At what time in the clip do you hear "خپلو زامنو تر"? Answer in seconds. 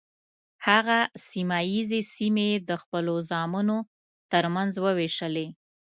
2.81-4.43